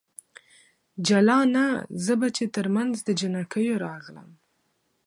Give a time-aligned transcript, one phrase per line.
[1.07, 1.65] جلانه!
[2.05, 4.29] زه به چې ترمنځ د جنکیو راغلم